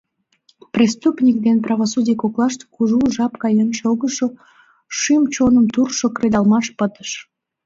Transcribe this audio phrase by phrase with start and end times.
[0.75, 4.27] Преступник ден правосудий коклаште кужу жап каен шогышо,
[4.97, 7.11] шӱм-чоным туржшо кредалмаш пытыш.